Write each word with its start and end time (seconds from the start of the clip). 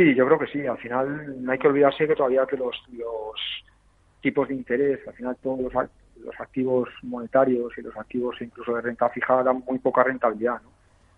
Sí, 0.00 0.14
yo 0.14 0.24
creo 0.24 0.38
que 0.38 0.46
sí. 0.46 0.66
Al 0.66 0.78
final 0.78 1.44
no 1.44 1.52
hay 1.52 1.58
que 1.58 1.68
olvidarse 1.68 2.08
que 2.08 2.14
todavía 2.14 2.46
que 2.46 2.56
los, 2.56 2.74
los 2.90 3.38
tipos 4.22 4.48
de 4.48 4.54
interés, 4.54 5.06
al 5.06 5.12
final 5.12 5.36
todos 5.42 5.60
los, 5.60 5.74
activos 6.38 6.88
monetarios 7.02 7.76
y 7.76 7.82
los 7.82 7.94
activos 7.94 8.40
incluso 8.40 8.74
de 8.74 8.80
renta 8.80 9.10
fija 9.10 9.42
dan 9.42 9.62
muy 9.68 9.78
poca 9.78 10.02
rentabilidad. 10.02 10.62
¿no? 10.62 10.70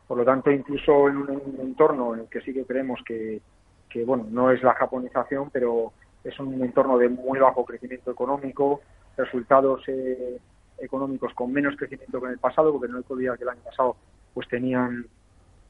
Por 0.08 0.18
lo 0.18 0.24
tanto, 0.24 0.50
incluso 0.50 1.08
en 1.08 1.18
un, 1.18 1.58
entorno 1.60 2.14
en 2.14 2.22
el 2.22 2.26
que 2.26 2.40
sí 2.40 2.52
que 2.52 2.64
creemos 2.64 2.98
que, 3.06 3.40
que, 3.88 4.04
bueno, 4.04 4.26
no 4.28 4.50
es 4.50 4.60
la 4.64 4.74
japonización, 4.74 5.50
pero 5.50 5.92
es 6.24 6.36
un 6.40 6.60
entorno 6.60 6.98
de 6.98 7.08
muy 7.08 7.38
bajo 7.38 7.64
crecimiento 7.64 8.10
económico, 8.10 8.80
resultados 9.16 9.84
eh, 9.86 10.40
económicos 10.78 11.32
con 11.34 11.52
menos 11.52 11.76
crecimiento 11.76 12.18
que 12.18 12.26
en 12.26 12.32
el 12.32 12.38
pasado, 12.40 12.72
porque 12.72 12.90
no 12.90 12.98
hay 12.98 13.04
que 13.04 13.12
olvidar 13.12 13.38
que 13.38 13.44
el 13.44 13.50
año 13.50 13.62
pasado 13.62 13.94
pues 14.34 14.48
tenían 14.48 15.06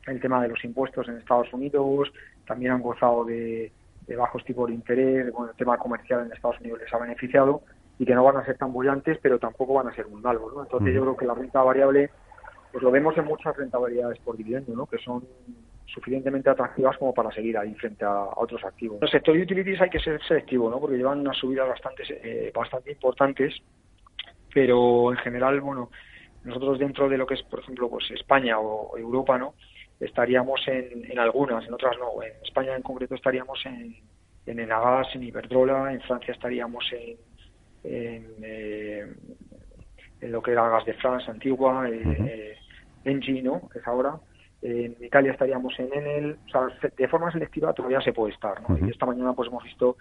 el 0.06 0.20
tema 0.20 0.42
de 0.42 0.48
los 0.48 0.64
impuestos 0.64 1.08
en 1.08 1.18
Estados 1.18 1.52
Unidos, 1.52 2.12
también 2.46 2.72
han 2.72 2.82
gozado 2.82 3.24
de, 3.24 3.72
bajos 4.16 4.44
tipos 4.44 4.68
de 4.68 4.74
interés, 4.74 5.32
bueno, 5.32 5.52
el 5.52 5.56
tema 5.56 5.78
comercial 5.78 6.26
en 6.26 6.32
Estados 6.32 6.60
Unidos 6.60 6.80
les 6.80 6.92
ha 6.92 6.98
beneficiado 6.98 7.62
y 7.98 8.04
que 8.04 8.14
no 8.14 8.24
van 8.24 8.36
a 8.36 8.44
ser 8.44 8.58
tan 8.58 8.72
bullantes, 8.72 9.18
pero 9.22 9.38
tampoco 9.38 9.74
van 9.74 9.88
a 9.88 9.94
ser 9.94 10.06
malos, 10.08 10.52
¿no? 10.54 10.62
Entonces 10.62 10.94
yo 10.94 11.02
creo 11.02 11.16
que 11.16 11.24
la 11.24 11.34
renta 11.34 11.62
variable, 11.62 12.10
pues 12.70 12.82
lo 12.82 12.90
vemos 12.90 13.16
en 13.16 13.24
muchas 13.24 13.56
rentabilidades 13.56 14.18
por 14.18 14.36
dividendo, 14.36 14.74
¿no? 14.74 14.86
Que 14.86 14.98
son 14.98 15.24
suficientemente 15.86 16.50
atractivas 16.50 16.96
como 16.98 17.14
para 17.14 17.30
seguir 17.30 17.56
ahí 17.56 17.74
frente 17.74 18.04
a, 18.04 18.24
otros 18.36 18.64
activos. 18.64 18.98
En 18.98 19.04
el 19.04 19.10
sector 19.10 19.34
de 19.34 19.42
utilities 19.42 19.80
hay 19.80 19.90
que 19.90 20.00
ser 20.00 20.22
selectivo, 20.26 20.68
¿no? 20.68 20.80
Porque 20.80 20.96
llevan 20.96 21.20
unas 21.20 21.36
subidas 21.36 21.68
bastante, 21.68 22.02
eh, 22.08 22.52
bastante 22.54 22.90
importantes, 22.90 23.54
pero 24.52 25.12
en 25.12 25.18
general, 25.18 25.60
bueno, 25.60 25.90
nosotros 26.44 26.78
dentro 26.78 27.08
de 27.08 27.18
lo 27.18 27.26
que 27.26 27.34
es, 27.34 27.42
por 27.42 27.60
ejemplo, 27.60 27.88
pues 27.88 28.10
España 28.10 28.58
o 28.58 28.96
Europa, 28.98 29.38
¿no? 29.38 29.54
Estaríamos 30.02 30.60
en, 30.66 31.10
en 31.10 31.18
algunas, 31.18 31.66
en 31.66 31.74
otras 31.74 31.96
no. 31.98 32.22
En 32.22 32.32
España 32.42 32.74
en 32.76 32.82
concreto 32.82 33.14
estaríamos 33.14 33.58
en, 33.64 33.96
en 34.46 34.60
Enagas, 34.60 35.08
en 35.14 35.22
Iberdrola, 35.22 35.92
en 35.92 36.00
Francia 36.02 36.34
estaríamos 36.34 36.84
en, 36.92 37.16
en, 37.84 38.26
eh, 38.42 39.12
en 40.20 40.32
lo 40.32 40.42
que 40.42 40.52
era 40.52 40.68
Gas 40.68 40.84
de 40.84 40.94
France, 40.94 41.30
Antigua, 41.30 41.88
eh, 41.88 42.02
eh, 42.04 42.56
Engie, 43.04 43.42
¿no? 43.42 43.68
que 43.68 43.78
es 43.78 43.86
ahora. 43.86 44.16
En 44.60 44.96
Italia 45.00 45.32
estaríamos 45.32 45.74
en 45.80 45.92
Enel, 45.92 46.36
o 46.46 46.48
sea, 46.48 46.90
de 46.96 47.08
forma 47.08 47.32
selectiva 47.32 47.72
todavía 47.72 48.00
se 48.00 48.12
puede 48.12 48.32
estar, 48.32 48.62
¿no? 48.62 48.78
Y 48.78 48.90
esta 48.90 49.06
mañana 49.06 49.32
pues 49.32 49.48
hemos 49.48 49.64
visto 49.64 49.96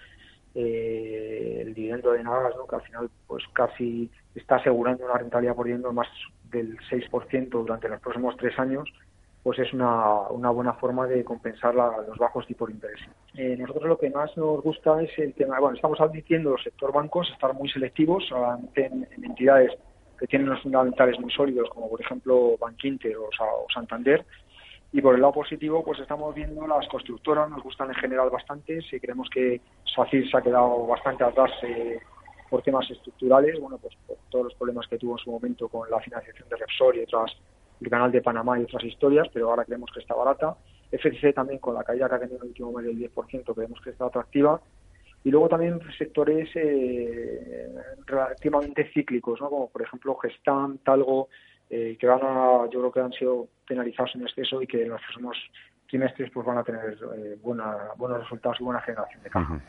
eh, 0.53 1.63
el 1.65 1.73
dividendo 1.73 2.11
de 2.11 2.23
Nagas, 2.23 2.55
¿no? 2.55 2.67
que 2.67 2.75
al 2.75 2.83
final 2.83 3.09
pues 3.25 3.43
casi 3.53 4.11
está 4.35 4.57
asegurando 4.57 5.03
una 5.05 5.17
rentabilidad 5.17 5.55
por 5.55 5.65
dividendo 5.65 5.91
más 5.93 6.07
del 6.51 6.77
6% 6.91 7.49
durante 7.49 7.89
los 7.89 7.99
próximos 8.01 8.37
tres 8.37 8.59
años 8.59 8.87
pues 9.43 9.57
es 9.59 9.73
una, 9.73 10.27
una 10.29 10.51
buena 10.51 10.73
forma 10.73 11.07
de 11.07 11.23
compensar 11.23 11.73
los 11.73 12.17
bajos 12.17 12.45
tipos 12.45 12.69
de 12.69 12.75
interés. 12.75 12.99
Eh, 13.35 13.55
nosotros 13.57 13.85
lo 13.85 13.97
que 13.97 14.09
más 14.09 14.35
nos 14.37 14.61
gusta 14.61 15.01
es 15.01 15.17
el 15.17 15.33
tema, 15.33 15.59
bueno, 15.59 15.75
estamos 15.75 15.99
admitiendo 15.99 16.55
el 16.55 16.63
sector 16.63 16.93
bancos, 16.93 17.29
estar 17.31 17.53
muy 17.53 17.69
selectivos 17.69 18.23
en, 18.75 19.07
entidades 19.23 19.71
que 20.19 20.27
tienen 20.27 20.49
unos 20.49 20.61
fundamentales 20.61 21.19
muy 21.19 21.31
sólidos, 21.31 21.69
como 21.69 21.89
por 21.89 21.99
ejemplo 21.99 22.55
Bankinter 22.59 23.17
o, 23.17 23.25
o 23.25 23.67
Santander, 23.73 24.23
y 24.93 25.01
por 25.01 25.15
el 25.15 25.21
lado 25.21 25.33
positivo, 25.33 25.83
pues 25.83 25.99
estamos 25.99 26.35
viendo 26.35 26.67
las 26.67 26.87
constructoras, 26.89 27.49
nos 27.49 27.63
gustan 27.63 27.89
en 27.89 27.95
general 27.95 28.29
bastante, 28.29 28.79
y 28.91 28.99
creemos 28.99 29.29
que 29.29 29.61
SACIR 29.95 30.29
se 30.29 30.37
ha 30.37 30.41
quedado 30.41 30.85
bastante 30.85 31.23
atrás 31.23 31.51
eh, 31.63 31.97
por 32.49 32.61
temas 32.61 32.89
estructurales, 32.91 33.59
bueno, 33.59 33.77
pues 33.77 33.95
por 34.05 34.17
todos 34.29 34.45
los 34.45 34.55
problemas 34.55 34.85
que 34.87 34.97
tuvo 34.97 35.13
en 35.13 35.23
su 35.23 35.31
momento 35.31 35.69
con 35.69 35.89
la 35.89 35.99
financiación 36.01 36.47
de 36.49 36.57
Repsol 36.57 36.97
y 36.97 37.03
otras 37.03 37.31
el 37.81 37.89
canal 37.89 38.11
de 38.11 38.21
Panamá 38.21 38.59
y 38.59 38.63
otras 38.63 38.83
historias, 38.83 39.27
pero 39.33 39.49
ahora 39.49 39.65
creemos 39.65 39.89
que 39.93 39.99
está 39.99 40.13
barata. 40.13 40.55
FCC 40.91 41.33
también 41.33 41.59
con 41.59 41.73
la 41.73 41.83
caída 41.83 42.07
que 42.07 42.15
ha 42.15 42.19
tenido 42.19 42.37
en 42.37 42.43
el 42.43 42.49
último 42.49 42.71
mes 42.71 42.85
del 42.85 43.11
10%, 43.11 43.55
creemos 43.55 43.81
que 43.81 43.89
está 43.89 44.05
atractiva. 44.05 44.61
Y 45.23 45.29
luego 45.29 45.49
también 45.49 45.79
sectores 45.97 46.49
eh, 46.55 47.69
relativamente 48.05 48.89
cíclicos, 48.91 49.39
¿no? 49.39 49.49
como 49.49 49.69
por 49.69 49.81
ejemplo 49.83 50.15
Gestam, 50.15 50.79
Talgo, 50.79 51.29
eh, 51.69 51.95
que 51.99 52.07
van 52.07 52.21
a, 52.23 52.69
yo 52.69 52.79
creo 52.79 52.91
que 52.91 52.99
han 52.99 53.13
sido 53.13 53.47
penalizados 53.67 54.15
en 54.15 54.23
exceso 54.23 54.61
y 54.61 54.67
que 54.67 54.83
en 54.83 54.89
los 54.89 55.01
próximos 55.01 55.37
trimestres 55.87 56.31
pues 56.31 56.45
van 56.45 56.57
a 56.57 56.63
tener 56.63 56.97
eh, 57.17 57.37
buena, 57.41 57.77
buenos 57.97 58.19
resultados 58.19 58.59
y 58.59 58.63
buena 58.63 58.81
generación 58.81 59.23
de 59.23 59.29
caja. 59.29 59.59